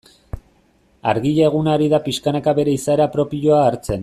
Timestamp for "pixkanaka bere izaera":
2.09-3.11